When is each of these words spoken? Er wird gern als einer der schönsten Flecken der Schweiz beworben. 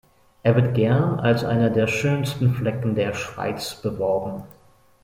Er 0.41 0.55
wird 0.55 0.73
gern 0.73 1.19
als 1.19 1.43
einer 1.43 1.69
der 1.69 1.85
schönsten 1.85 2.55
Flecken 2.55 2.95
der 2.95 3.13
Schweiz 3.13 3.75
beworben. 3.75 4.45